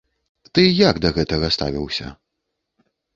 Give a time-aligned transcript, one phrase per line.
[0.57, 2.07] Ты як да гэтага ставіўся?